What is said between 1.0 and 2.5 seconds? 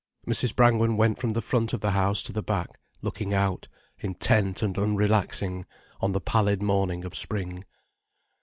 from the front of the house to the